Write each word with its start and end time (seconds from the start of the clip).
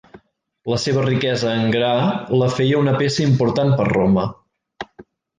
La 0.71 0.77
seva 0.83 1.01
riquesa 1.07 1.51
en 1.57 1.67
gra 1.75 1.91
la 2.43 2.47
feia 2.55 2.79
una 2.85 2.93
peça 3.01 3.25
important 3.25 3.75
per 3.83 3.87
Roma. 3.91 4.25